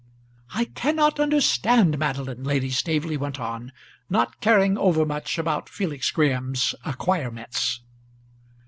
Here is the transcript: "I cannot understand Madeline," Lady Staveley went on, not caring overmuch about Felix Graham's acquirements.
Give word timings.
"I 0.55 0.65
cannot 0.65 1.19
understand 1.19 1.99
Madeline," 1.99 2.43
Lady 2.43 2.71
Staveley 2.71 3.17
went 3.17 3.39
on, 3.39 3.71
not 4.09 4.41
caring 4.41 4.75
overmuch 4.75 5.37
about 5.37 5.69
Felix 5.69 6.09
Graham's 6.09 6.73
acquirements. 6.83 7.81